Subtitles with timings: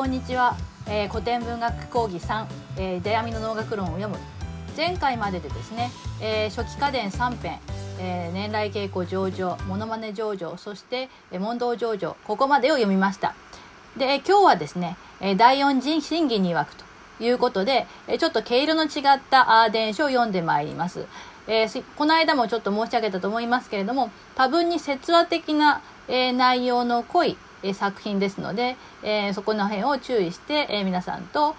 [0.00, 0.56] こんにちは、
[0.86, 2.46] えー、古典文学講義3、
[2.78, 4.16] えー、出網の能楽論を読む。
[4.74, 5.90] 前回まででですね、
[6.22, 7.58] えー、初期家電3編、
[7.98, 13.34] えー、年来稽古上場モノマネ上場そして、えー、問答上場ここまでを読みました。
[13.98, 16.84] で今日はですね、えー、第四人審議に曰くと
[17.22, 21.04] いうことで、えー、ちょっと毛色の違ったあ伝書を読んでまいります。
[21.46, 31.54] えー、この間もちょっと申し上げたと思いますけれども多分に説話的な、えー、内容の濃い、え作品ですので、えそこの辺を注意して、え皆さんと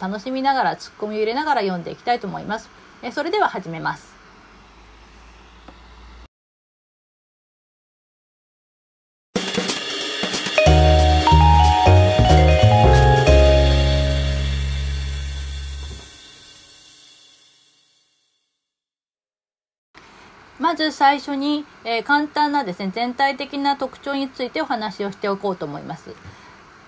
[0.00, 2.68] 楽しみながらツッコミを入れながら読んでいきたいと思います。
[3.02, 4.15] えそれでは始めます。
[20.76, 26.10] ず最初に、えー、簡単なですね、全体的な特徴についてお話をしておこうと思います。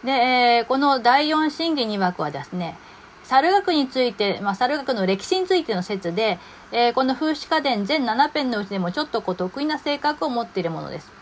[0.05, 2.79] で、えー、この第4審議2枠はですね、
[3.25, 6.39] 猿学について、まあ、猿学の歴史についての説で、
[6.71, 11.18] えー、この風刺家電全7編のうちでもちょっとこう得意な性格を持っているものです。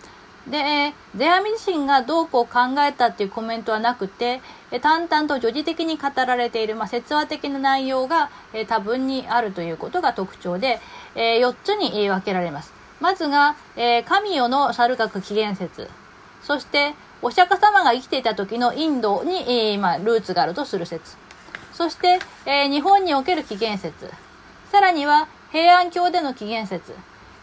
[0.46, 4.40] で、世阿弥自身がどうこう考えたっていうコメントはなくて、
[4.80, 8.30] 淡々と叙事的に語られている、まあ、説話的な内容が、
[8.68, 10.80] 多分にあるということが特徴で、
[11.14, 12.72] 4つに分けられます。
[13.00, 13.56] まずが、
[14.06, 15.90] 神代の猿学起源説。
[16.42, 21.16] そして、お釈迦様が生きていた時のインドに、まあ、ルーツがあるとする説。
[21.72, 22.20] そして、
[22.68, 24.08] 日本における起源説。
[24.70, 26.94] さらには、平安京での起源説。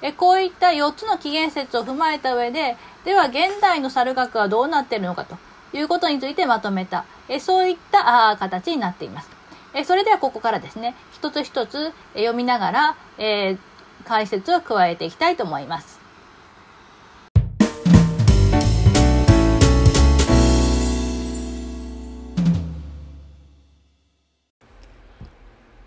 [0.04, 5.38] えこういった4つの起源説を踏まえた上で、では現代の猿学はどうなっているのかと
[5.72, 9.30] いうことについてまとめた、えそういったあ形になっています。
[9.73, 13.58] えそれではここからですね、一つ一つ読みながら、えー、
[14.04, 16.02] 解説を加えていきたいと思います。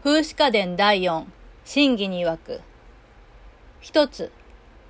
[0.03, 1.25] 風刺家電第4、
[1.67, 2.63] 真偽に曰く。
[3.81, 4.33] 一つ、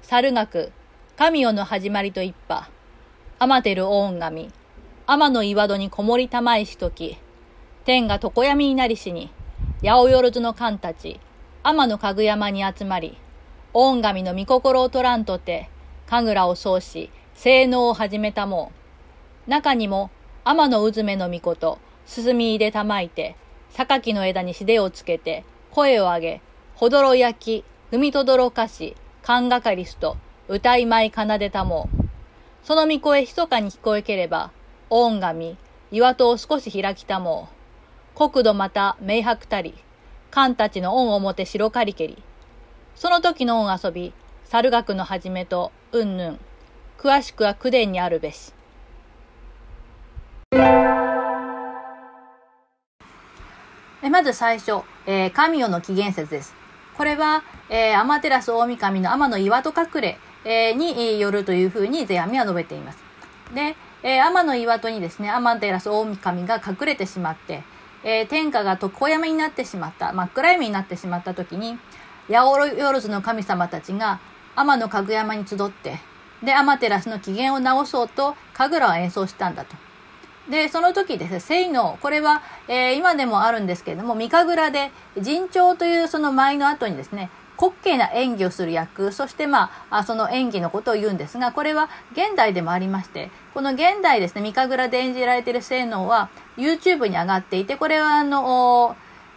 [0.03, 0.73] 猿学、
[1.17, 2.71] 神代の始まりと一派。
[3.39, 4.51] 天照大神。
[5.07, 7.19] 天の岩戸にこもりたまいしとき。
[7.85, 9.31] 天が常闇になりしに。
[9.83, 11.21] 八百万の官たち。
[11.63, 13.19] 天の家具山に集まり。
[13.73, 15.69] 御神の御心を取らんとて。
[16.07, 18.73] 神楽を奏し、性能を始めたも
[19.47, 19.51] う。
[19.51, 20.11] 中にも、
[20.45, 23.35] 天のうずめの御事、進み入れたまいて、
[23.73, 26.41] 榊の枝にしでをつけて、声を上げ、
[26.77, 30.17] ほどろ焼き、踏みとどろかし、勘がかりすと、
[30.49, 32.05] 歌い舞い奏でたもう。
[32.65, 34.51] その御声密かに聞こえければ、
[34.91, 35.57] 恩神、
[35.93, 37.49] 岩戸を少し開きたも
[38.17, 38.29] う。
[38.31, 39.75] 国土また明白たり、
[40.33, 42.21] 官たちの恩をもて白かりけり。
[42.97, 44.13] その時の恩遊び、
[44.45, 46.41] 猿学の始めと、うんぬん。
[46.99, 48.53] 詳しくは九伝にあるべし。
[54.11, 56.66] まず最初、えー、神代の起源説です。
[56.97, 62.99] これは、えー、天照大神の天の岩戸隠れ、えー、によるというふうに世阿弥は述べています。
[63.55, 67.63] で、えー、天の岩戸にですね、天照大神が隠れてしまって、
[68.03, 71.79] えー、天下が常山になってしまった、真っ暗闇になってしまった時に、
[72.29, 74.21] 八百万の神様たちが
[74.55, 76.01] 天の家具山に集って、
[76.43, 79.86] で、天照の機嫌を直そうと、神楽を演奏したんだと。
[80.51, 98.97] で、その時ですね、聖能、これは、えー、今でもあるんですけれども、三神楽で、陣長というその舞の後にですね、滑稽な演技をする役、そしてまあ、その演技のことを言うんですが、これは現代でもありまして、この現代ですね、三神楽で演じられている性能は YouTube に上がっていて、これはあの、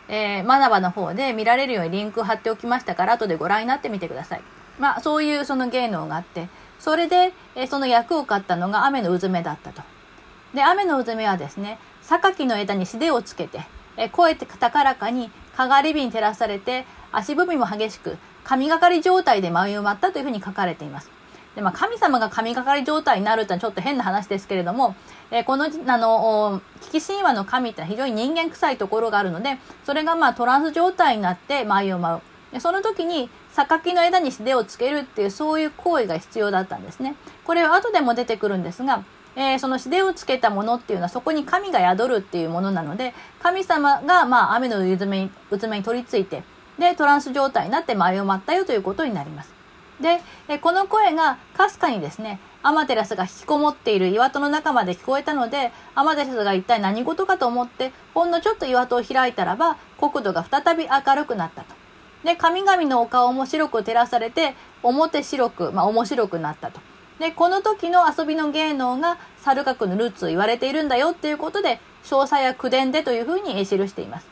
[0.09, 4.41] えー、マナバの方で見られるようにリンク貼っておきましたから、後でご覧になってみてください。
[4.79, 6.49] まあ、そういうその芸能があって、
[6.79, 9.81] それで、えー、その役を買ったのが雨のうずめだったと。
[10.53, 13.61] で、雨のうずめはですね、榊の枝にしでをつけて、
[13.97, 21.11] え声高らかに、かがり火に照らされて、足踏みも激しく、神がかり状態で舞い埋まったというふうに書かれています。
[21.55, 24.95] で、まあ、神様が神がかり状態になるってのはちょっと変な話ですけれども、
[25.31, 32.21] え、この、あの、危機神話の神って非常に人間臭いところがあるので、それがまあトランス状態になって舞いを舞う。
[32.53, 37.15] でその時に、榊の枝に素手をつけるっていう、そういう行為が必要だったんですね。
[37.45, 39.03] これは後でも出てくるんですが、
[39.39, 46.43] えー、その素手をつけたものっていうのはそこに神が宿るっていうものなので、神様がまあ雨のうずめに、うずめに取り付いて、
[46.77, 49.53] で、トランス状態になって舞いを待ったよということになります。
[50.01, 61.75] で、えこの声がかすかにですね、アマテラスが引きこもっている岩戸の中まで聞こえたので、アマテラスが一体何事かと思って、ほんのちょっと岩戸を開いたらば、国土が再び明るくなったと。
[62.25, 66.81] で、神々のお顔も白く照らされて、表白く、まあ面白くなったと。
[67.19, 74.27] で、この時の遊びの芸能が猿楽のルーツと言われているんだよっていうことで、詳細や口伝でというふうに記しています。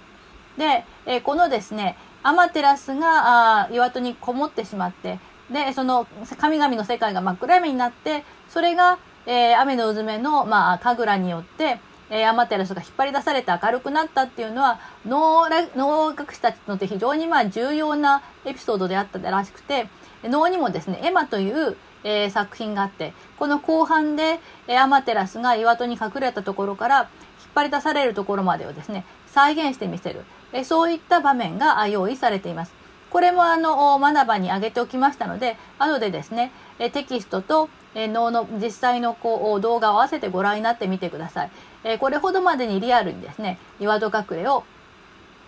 [0.58, 5.20] で、えこのですね、アマテラスがあ岩戸にこもってしまって、
[5.52, 6.08] で、その
[6.38, 11.80] 神々の世界が真っ暗闇になって、それが、えー、雨の渦めの、まあ、神楽によって、
[12.10, 19.90] えー、アマテラスが引っ張り出されて明るくなったっていうのは、脳脳学士たちにとって非常にまあ重要なエピソードであったらしくて、
[20.24, 27.08] 脳にもですね、エマという、えー、作品があって、この後半で、えー、アマテラスが岩戸に隠れたところから引っ
[27.56, 30.24] 張り出されるところまでをですね、再現してみせる。
[30.54, 32.74] えー、そういった場面が用意されています。
[33.10, 41.52] これもあの、学ばに上げておきましたので、後でですね、えテキストと、え能の実際のこう動画を合わせてご覧になってみてください。
[41.84, 44.64] えこれほどまでにリアルにですね、岩戸隠れを、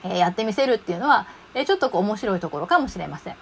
[0.04, 3.36] えやってみせるっていうのは、えちょっとこう面白いところかもしれません。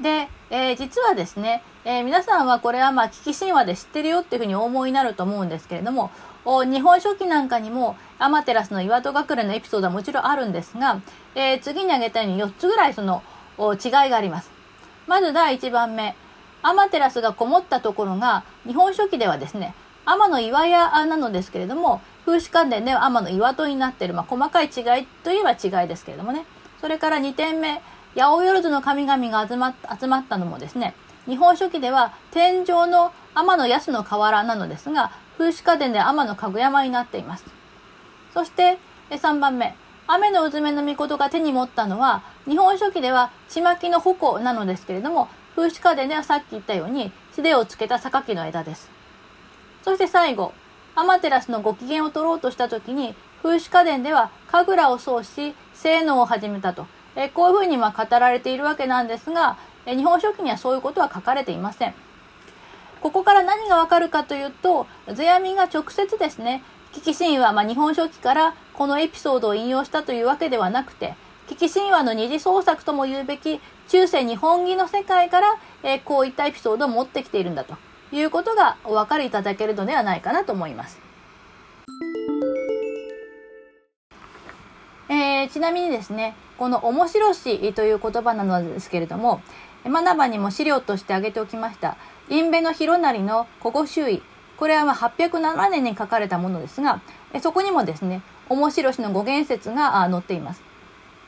[0.00, 6.10] で、えー、実はですね、えー、皆さんはこれはまあ、危機神話で知ってるよっていうふうにお思いになると思うんですけれども、
[6.44, 11.00] お日本書紀なんかにもアマテラスの岩戸隠れのエピソードはもちろんあるんですが、
[11.34, 13.22] えー、次に挙げたように4つぐらいその
[13.58, 14.50] 違いがあります。
[15.06, 16.14] まず第1番目、
[16.62, 19.74] アマテラスがこもったところが日本書紀ではですね、
[20.04, 26.44] 天の岩屋なのですけれども、風刺関連では天の岩戸になっている、まあ、細かい違いといえば違いですけれどもね。
[26.80, 27.80] それから2点目、
[28.16, 30.94] 八百万の神々が集ま集まったのもですね、
[31.26, 37.44] 日本書紀では天井の天の安の河原なのですが、風刺家電で天のかぐ山になっています。
[38.32, 38.78] そして
[39.10, 39.74] 3番目、
[40.06, 48.90] 雨のうずめの御事が手に持ったのは、日本書紀ではちまきの矛なのですけれども、風刺家電ではさっき言ったように、素手をつけた榊の枝です。
[49.82, 50.54] そして最後、
[50.94, 56.86] アマテラスのご機嫌を取ろうとした時に、風刺家電では神楽を奏し、性能を始めたと。
[57.18, 61.94] えこういうふうにま語られているわけなんですが、え日本書紀にはそういうことは書かれていません。
[63.00, 66.62] ここから何がわかるかというと、世阿弥が直接ですね、
[66.92, 71.14] 危機神話、まあ、日本書紀からこのエピソードを引用したというわけではなくて、
[71.48, 77.76] 危機神話の二次創作とも言うべき中世日本儀の世界から、えー、こういったエピソードを持ってきているんだと
[78.12, 81.00] いうことがお分かりいただけるのではないかなと思います。
[85.08, 89.40] えー、ちなみにですね、この面白しという言葉なのですけれども、
[89.86, 91.96] 学ばにも資料として挙げておきました、
[92.28, 94.22] インベの広成の古語周囲。
[94.58, 97.00] これはま807年に書かれたものですが、
[97.40, 100.62] そこにもですね、面白しの語源説が載っています。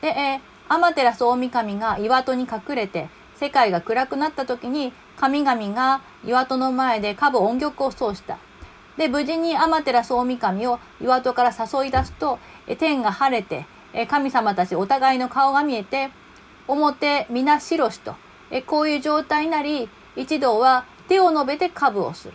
[0.01, 8.37] で、えー、アマテラス大神が岩戸に隠れて、世界が暗くなった時に、神々が岩戸の前で下部音曲を奏した。
[8.97, 12.37] で、無事にアマテラス大神を岩戸から誘い出すと、
[12.77, 13.65] 天が晴れて、
[14.07, 16.11] 神様たちお互いの顔が見えて、
[16.67, 18.15] 表皆白しと、
[18.65, 22.29] こういう状態になり、一同は手を述べて株をす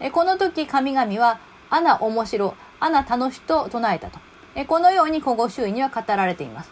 [0.00, 0.10] る。
[0.12, 1.38] この時神々は、
[1.70, 4.18] アナ面白、アナ楽しと唱えたと。
[4.66, 6.70] このように古語周囲には語られています。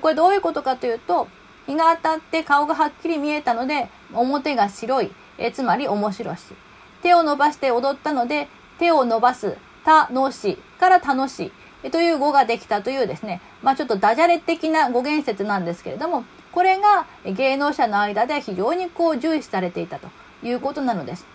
[0.00, 1.28] これどういうことかというと、
[1.66, 6.42] 日が当たって顔がはっきり見えたので、表が白い、えつまり面白し。
[7.02, 8.48] 手を伸ばして踊ったので、
[8.78, 11.52] 手を伸ばす、たのしから楽しい
[11.92, 20.08] という語ができたというですね、まあちょっとダジャレ的な語源説なんですけれども、これが芸能者の間で非常にこう重視されていたと
[20.42, 21.26] いうことなのです。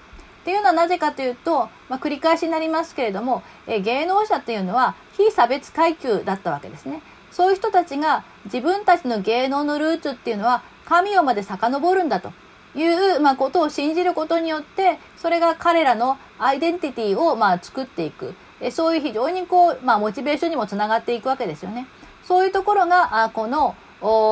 [0.41, 7.01] っていうのはなぜかというと、まあ、繰り返しになりますけれども、え芸能者っていうのは非差別階級だったわけですね。
[7.31, 12.33] そういう人たちが自分たちの芸能のルーツっていうのは神をまで遡るんだと
[12.75, 18.35] いう、まあ、ことを信じることによって、それが彼らのアイデンティティを、まあ、作っていく。
[18.63, 21.85] えそういう非常にこう、まあ、モチベーションにもつながっていくわけですよね。
[22.23, 23.75] そういうところが、あこの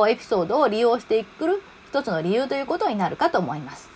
[0.08, 3.90] エピソードを利用していく一つの理由ということになるかと思います。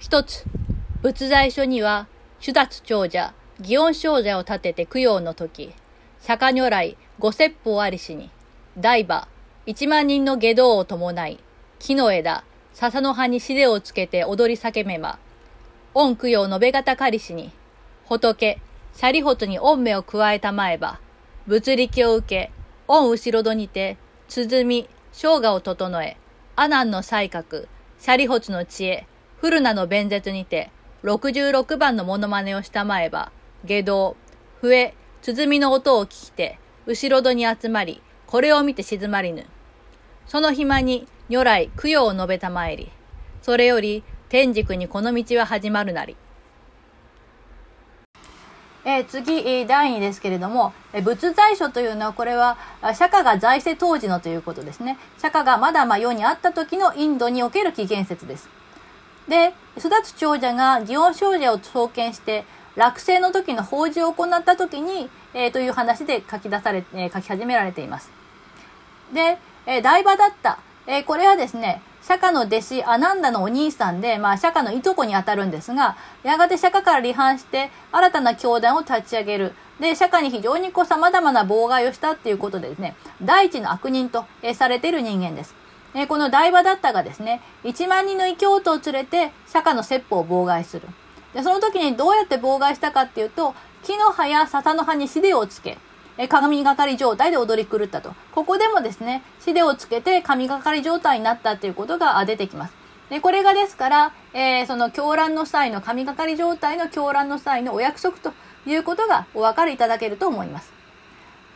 [0.00, 0.44] 一つ、
[1.02, 2.08] 仏在所には、
[2.40, 5.72] 主脱長者、祇園少者を立てて供養の時、
[6.20, 8.30] 釈迦如来、五説法ありしに、
[8.76, 9.28] 大馬、
[9.66, 11.38] 一万人の下道を伴い、
[11.78, 15.18] 木の枝、笹の葉にしでをつけて踊り叫めば、
[15.92, 17.52] 御供養述べ方かりしに、
[18.08, 18.58] 仏、
[18.94, 20.98] シャリホトに御目を加えたまえば、
[21.46, 22.50] 仏力を受け、
[22.88, 23.98] 御後ろ戸にて、
[24.28, 26.16] 鼓、生姜を整え、
[26.56, 29.06] 阿南の才覚、シャリホツの知恵、
[29.42, 30.70] 古名の弁舌にて、
[31.04, 33.30] 66番のモノマネをしたまえば、
[33.66, 34.16] 下道、
[34.62, 39.44] 笛、鼓の音を聞きて、後ろ戸に集まり、これを見て静まりぬ。
[40.28, 42.92] その暇に、如来、供養を述べたまえり。
[43.42, 46.16] それより、天竺にこの道は始まるなり。
[48.84, 52.56] えー、次、第2ですけれども、え、仏財書というのは、これは、
[52.94, 54.96] 釈迦が在世当時のということですね。
[55.18, 58.48] 釈迦がまだまあ世にあった時のインドにおける起源説です。
[59.26, 62.44] で、育つ長者が祇園少女を創建して、
[62.76, 68.10] 落成の時の法事を行った時に、えー、という話で書き出され、えー、書き始められています。
[69.12, 70.58] で、えー、台場だった。
[70.86, 79.54] えー、これはですね、釈迦の弟子アナンダのお兄さんで、まあ、釈迦のいとこにあたるんですが、やがて釈迦から離反して、新たな教団を立ち上げる。
[79.78, 85.54] で、釈迦に非常にこう様々な妨害をしたっていうことでですね、第一の悪人と、えされている人間です。
[85.94, 90.88] えこの台場だったがですね、1万人の異教徒を連れて釈迦の説法を妨害する。
[91.34, 95.78] で、その時にどうやって妨害したかっていうと、木の葉や笹の葉にシデをつけ、
[96.18, 98.14] え神がかり状態で踊り狂ったと。
[98.32, 102.74] ここでもですね、シデをつけて神がかり状態になったっていうことが出てきます。
[103.08, 108.32] で、これがですから、えー、その狂乱の際の神がかり状態の狂乱の際のお約束と
[108.66, 110.72] いうことがお分かりいただけると思います。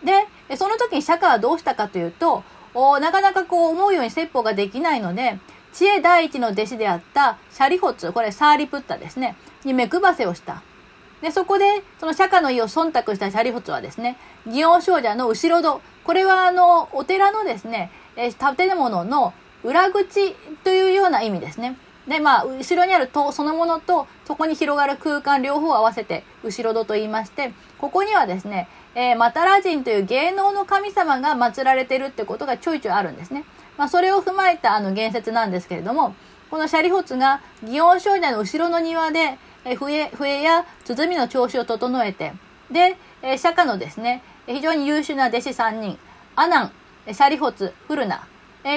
[0.02, 0.26] で、
[0.56, 2.42] その時に釈迦はどうしたかというと、
[2.74, 5.38] おなかなかこう思うように説法ができないので、
[5.72, 10.62] 知恵第一の弟子であったシャリホツ、これサーリプッタですね、に目配せをした。
[11.22, 11.64] で、そこで、
[11.98, 21.76] その釈迦の意を忖度したシャリホツはですね、祇園少女の後ろ戸、これはあの、お寺のですね、え建物の裏口というような意味ですね。
[22.06, 33.44] で、まあ、後ろにある塔そのものと、そこに広がる空間両方を合わせて、後ろ戸と言いまして、ここにはですね、えー、マタラ人という芸能の神様が祀られてるってことがちょいちょいあるんですね。
[33.78, 36.14] まあ、それを踏まえたあの言説なんですけれども、
[36.50, 42.32] このシャリホツが祇園少女の後ろの庭で、笛、笛や鼓の調子を整えて、
[42.70, 42.96] で、
[43.38, 45.98] 釈迦のですね、非常に優秀な弟子3人、
[46.36, 46.72] アナン、
[47.06, 48.26] シャリホツ、フルナ、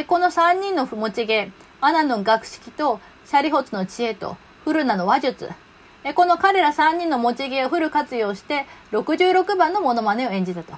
[0.08, 1.52] この3人の持ち芸、
[1.82, 5.50] アナンの学識と、シャリホツの知恵と、フルナの話術、
[6.16, 10.74] この彼ら3人の持ち芸をフル活用して、66番のモノマネを演じたと。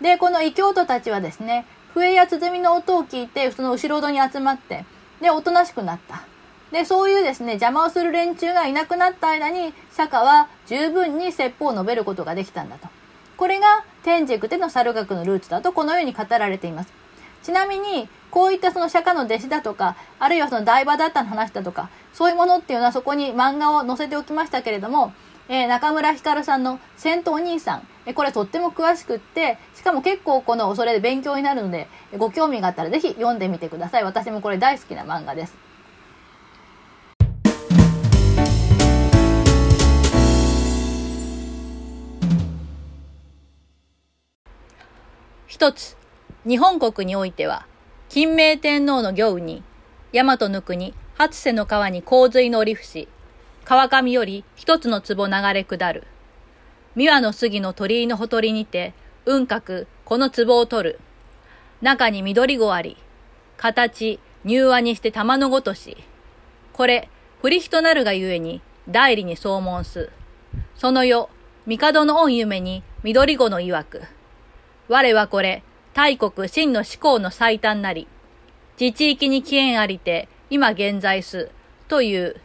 [0.00, 4.84] で、この異教徒たちはですね、笛や鼓の音を聞いて、その後ろ戸に集まって、
[5.20, 6.22] で、おとなしくなった。
[6.72, 12.88] で、そういうですね、邪魔をする連中がいなくなった間に、釈迦は十分に説法を述べることができたんだと。
[13.36, 16.92] これが天竺での猿学のルーツだとこのように語られています。
[17.42, 25.12] ちなみに、こういったその釈迦の弟子だとか、あるいはその台場だったの話だとか、そういうものっていうのはそこに漫画を載せておきましたけれども、
[25.48, 34.04] えー、中村ひかるさんの戦闘兄さん、えこれとっても詳しくって、しかも結構この、それで勉強になるので、ご興味があったらぜひ読んでみてください。
[34.04, 35.71] 私もこれ大好きな漫画です。
[45.52, 45.98] 一つ、
[46.48, 47.66] 日本国においては、
[48.08, 49.62] 金明天皇の行雨に、
[50.10, 53.06] 大和の国、初瀬の川に洪水の折伏、
[53.66, 56.06] 川上より一つの壺流れ下る。
[56.94, 58.94] 三輪の杉の鳥居のほとりにて、
[59.26, 61.00] 雲閣、この壺を取る。
[61.82, 62.96] 中に緑子あり、
[63.58, 65.98] 形、柔和にして玉のごとし。
[66.72, 67.10] これ、
[67.42, 70.08] 振り人なるがゆえに、代理に総問す。
[70.76, 71.28] その世、
[71.66, 74.00] 帝の御夢に緑子の曰く。
[74.92, 75.62] 我はこれ、
[75.94, 78.06] 大国真の思考の最短なり、
[78.78, 81.48] 自治域に起源ありて、今現在す、
[81.88, 82.36] という、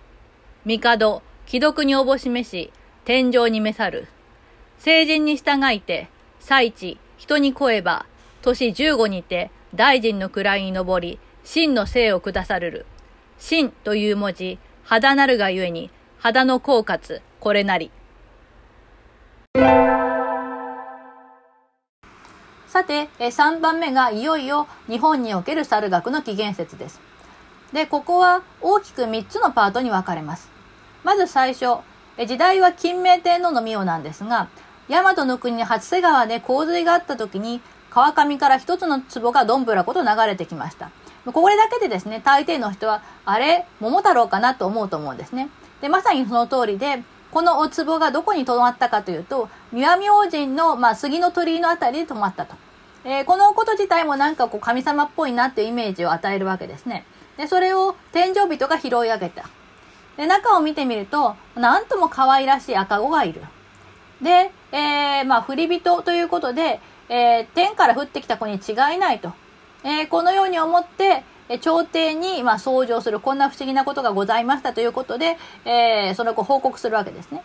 [0.66, 2.72] 帝、既読におぼ示し、
[3.04, 4.08] 天井に召さる。
[4.78, 6.08] 成人に従いて、
[6.40, 8.06] 祭地、人に来えば、
[8.42, 12.86] 年十五にて、大臣の位に上り、真の生を下さるる。
[13.40, 17.92] 真という文字、肌なるがゆえに、肌の狡猾、これなり。
[22.68, 27.00] さて、3番目がいよいよ日本における猿学の起源説です。
[27.72, 30.50] で、ここは大きく3つのパートに分かれます。
[31.04, 31.78] まず最初、
[32.28, 34.50] 時代は金明天皇の御代なんですが、
[34.90, 40.92] 大和の国に八瀬川で洪水があった時に、川上から一つの壺がどんぶらこと流れてきました。
[41.26, 45.50] これだけでですね、大抵の人は、あれ、桃太郎かなと思うと思うんですね。
[45.82, 52.56] で、まさにその通りで、このお壺がどこに止まったかというと、三輪明神の、まあ、杉の鳥居のあたりで止まったと。
[53.04, 57.06] えー、このこと自体もなんかこう神様っぽいなっていうイメージを与えるわけですね。
[57.38, 59.50] で、それを天井人が拾い上げた。
[60.18, 63.42] で、中を見てみると、なんとも可愛らしい赤子がいる。
[64.22, 69.32] で、えー、まあ、振り人ということで、えー、天から降ってきた子に違いないと。
[69.84, 77.44] えー、このように思って、え朝廷に、まあ、掃除をする、こんな不思議なことがございましたということで、えー、それを報告するわけですね。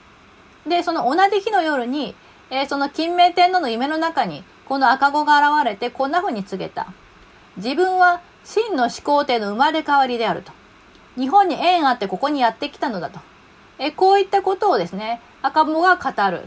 [0.67, 2.15] で、その同じ日の夜に、
[2.51, 6.93] えー、その金明天皇の夢の中に、この赤子が現れてこんな風に告げた。
[7.57, 10.53] 自分は真の始皇帝の生まれ変わりであると。
[11.17, 13.21] 日本に縁あってここにやってきたのだと。
[13.79, 16.47] えこういったことをですね、赤子が語る。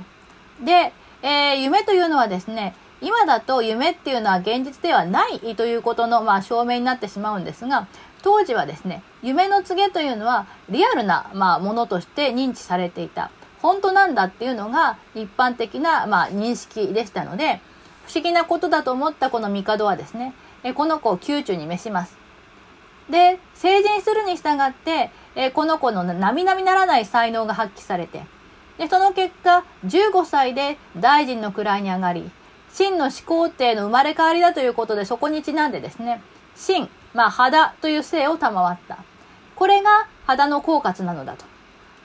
[0.63, 7.87] で、えー、夢というのはですね、今だと夢っていうのは現実ではないということの、まあ、証明になってしまうんですが、
[8.23, 13.31] 当時はですね、夢の告げというのはリアルな、まあ、ものとして認知されていた。
[13.61, 17.61] 本当なんだっていうのが一般的な、まあ、認識でしたので、
[18.05, 20.33] 不思議なことだと思ったこの帝はですね、
[20.63, 22.15] えこの子を宮中に召します。
[23.09, 28.23] で、成人するに従って、えこの子の並々ならない才能が発揮されて、
[28.77, 32.31] で、その結果、15歳で大臣の位に上がり、
[32.75, 36.21] 真の始皇帝の生まれ変わりだということで、そこにちなんでですね、
[36.57, 38.97] 真、まあ、肌という姓を賜った。
[39.55, 41.45] これが肌の狡猾なのだと。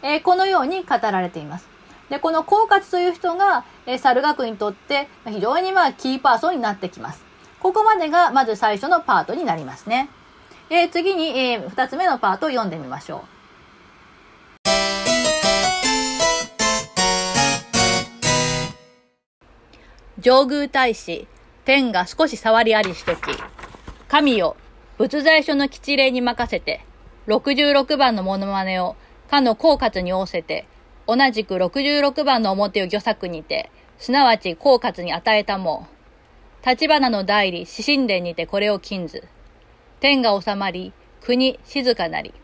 [0.04, 1.66] えー、このように語られています。
[2.08, 7.24] で、この狡猾という人が、えー、猿学にとって非常にまあキーパーソンになってきます。
[7.58, 10.08] ここまでがまず最初のパートになりますね。
[10.70, 13.39] えー、次に、えー、二つ目のパートを読んでみましょう。
[20.20, 21.26] 上宮大使、
[21.64, 23.20] 天が少し触りありしとき、
[24.06, 24.54] 神よ、
[24.98, 26.84] 仏在所の吉礼に任せて、
[27.26, 28.96] 66番のモノマネを、
[29.30, 30.66] かの狡猾に仰せて、
[31.06, 35.86] 同じく66番の表を御作にて、すなわち狡猾に与えたも、
[36.66, 39.24] 立花の代理、死神殿にてこれを禁ず。
[40.00, 42.34] 天が収まり、国静かなり。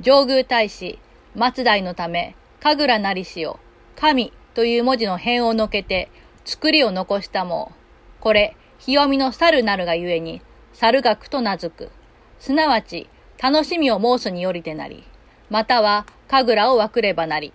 [0.00, 0.98] 上宮大使、
[1.36, 3.60] 松代のため、神楽なりしを、
[3.94, 6.10] 神という文字の辺をのけて、
[6.48, 7.72] 作りを残したも、
[8.20, 10.40] これ、清見の猿なるがゆえに、
[10.72, 11.90] 猿学と名付く。
[12.38, 15.04] すなわち、楽しみを申すによりてなり、
[15.50, 17.52] または、神楽を分くればなり。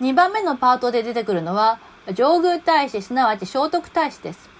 [0.00, 1.78] 2番目のパートで出てくるのは、
[2.16, 4.50] 上宮大使、すなわち聖徳太子です。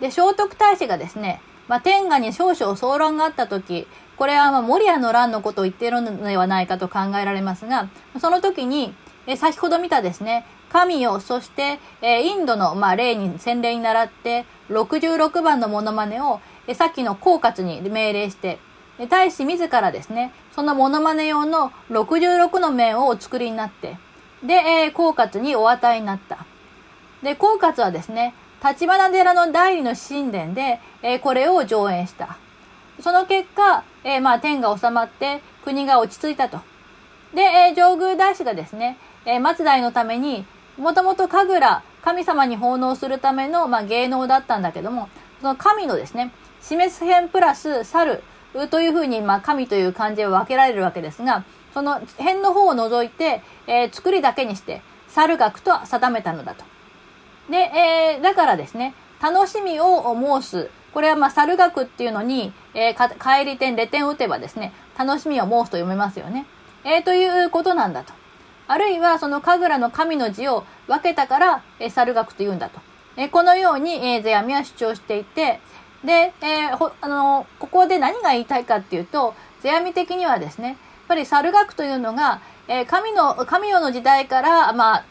[0.00, 3.86] で、聖徳太子がですね、まあ、天下に少々騒乱があった時、
[4.16, 7.88] これはまあ、守谷の乱のことを言っているのではないかと考えられますが、
[8.20, 8.92] その時に、
[9.28, 18.58] え先ほど見たですね、神を、そして、えインドの、まあ、例に、洗礼に倣って、66番のモノマネを、えさっきの狡猾に命令して、
[19.08, 23.98] 大使自らですね、そのモノマネ用の66の面をお作りになって、
[24.42, 26.46] で、えー、狡猾にお与えになった。
[27.22, 32.38] で、狡猾はですね、立花寺の第二の神殿で、えー、これを上演した。
[33.00, 36.60] その結果、えー、まあ、天が収まって国が落ち着いたと。
[37.34, 40.44] で、えー、上宮大師がですね、えー、松代のために
[40.78, 45.08] もともと神楽、神様に奉納するための、まあ、芸能だったんだけども、
[45.40, 48.22] その神のですね、示す辺プラス猿
[48.70, 56.64] というふうに、まあ、神という漢字を分けられるわけですが、その辺の方を除いて、えー、作りだけにして、猿学と定めたのだと。
[57.50, 60.70] で、えー、だからですね、楽しみを申す。
[60.92, 66.46] これはまあ、猿学っていうのに、えー、帰り点、レ点を打てばですね、楽しみを申すと読めますよね。
[66.84, 68.12] えー、ということなんだと。
[68.68, 72.80] あるいはその神楽の神の字を分けたから、え、猿学と言うんだと。
[73.16, 75.60] え、このように、えー、世阿弥は主張していて、
[76.04, 80.76] で、えー、ほ、あの、ここで何が言いたいかっていうと、世阿弥的にはですね、やっ
[81.08, 85.04] ぱり猿学というのが、えー、神の、神代の時代から、まあ、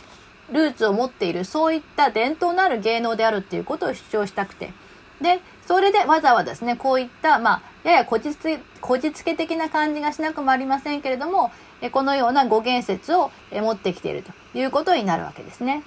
[0.52, 4.74] ルーツを持っている、そういった伝統のある芸能であるっていうことを主張したくて。
[5.22, 11.52] で、それでわざわざですね、こういった、まあ、ややこじつけ、こじつけ的な感じがしなくもありませんけれども、
[11.90, 15.84] このような語源説を持ってきているということになるわけですね。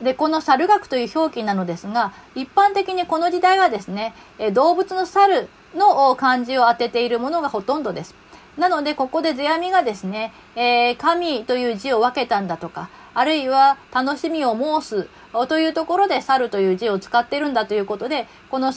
[0.00, 4.14] で、この猿学という表記なのですが、一般的にこの時代はですね、
[4.52, 8.14] 動物の猿の漢字を当てているものがほとんどです。
[8.56, 15.08] なので、ここで世阿弥がですね、えー、神という字を分けたんだとか、あるいは楽しみを申す
[15.48, 18.72] というところで猿という字を使ってるんだということで、この、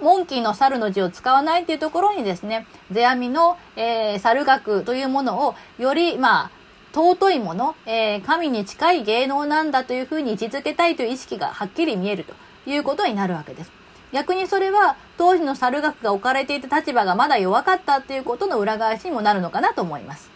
[0.00, 6.50] モンキーの猿の字を使わないというところにですね、世阿弥の、えー、猿学というものをより、まあ、
[6.92, 12.34] 尊いもの、えー、神に近い芸能なんだというふうに位置づけたいという意識がはっきり見えると
[12.70, 13.72] いうことになるわけです。
[14.12, 20.33] 逆にそれは当時の猿学が置かれていた立場がまだ弱かったということの裏返しにもなるのかなと思います。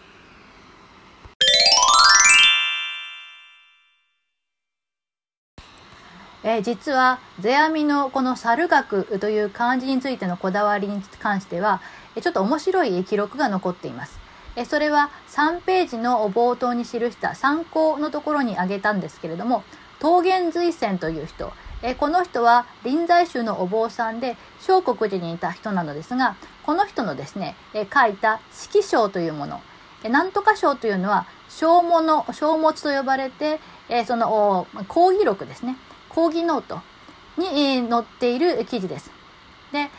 [6.41, 11.81] え、実は世阿弥のこの猿学という漢字についてのこだわりに関しては、
[12.21, 14.19] ちょっと面白い記録が残っています。
[14.65, 19.63] それは3ページの冒頭に記した参考のところに挙げたんですけれども、
[20.01, 21.51] 桃源随泉という人、
[21.97, 29.61] この人は臨済宗のお坊さんで小国寺にいた人なのですが、この人のですね、書いた色章というもの、
[30.03, 33.59] えなんとか章というのは小物、小物と呼ばれて、
[34.05, 35.75] その講義録ですね。
[36.19, 36.81] 講義ノート
[37.37, 39.09] に載っている記事です。
[39.71, 39.89] で、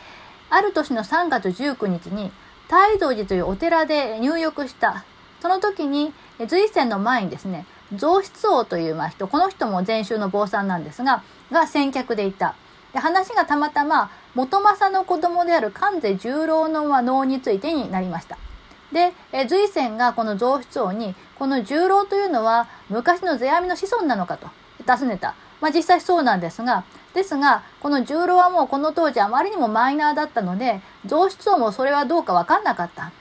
[0.51, 2.31] ある年の3月19日に、
[2.69, 5.03] 大道寺というお寺で入浴した
[5.41, 6.13] その時に、
[6.47, 12.53] 随戦の前にですね、増出王というま人、この人も禅宗の坊さんなんですが、が先客でいた。
[12.93, 18.37] で話がたまたま元政の子供である関税十郎の能についてになりました。
[18.91, 24.47] で、え随戦がこの増出王に、この十郎というのは昔の世阿弥の子孫なのかと
[24.85, 25.33] 尋ねた。
[25.61, 33.11] まあ実際そうなんですが、ですが、この十郎はもうこの当時あまりにもマイナーだったので、増出王もそれはどうかわかんなかった。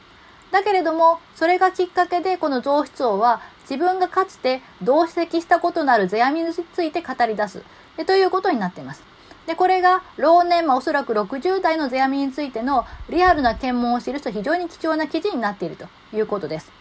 [0.50, 7.62] だけれども、それがきっかけでこの増出王は自分がかつて同席したことのある世阿弥について語り出す。
[8.07, 9.03] ということになっています。
[9.46, 16.79] で、これが老年、まあ、おそらく60代の世阿弥についてのリアルな検問を知ると非常に貴重な記事になっているということです。